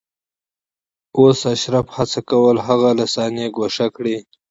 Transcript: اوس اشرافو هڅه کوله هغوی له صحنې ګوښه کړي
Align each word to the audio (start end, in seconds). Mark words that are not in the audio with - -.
اوس 1.17 1.39
اشرافو 1.53 1.93
هڅه 1.97 2.19
کوله 2.29 2.59
هغوی 2.67 2.91
له 2.99 3.05
صحنې 3.13 3.45
ګوښه 3.55 3.87
کړي 3.95 4.17